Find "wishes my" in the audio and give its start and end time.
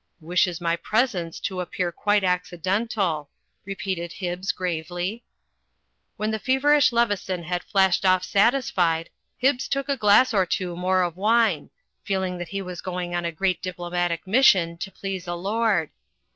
0.19-0.75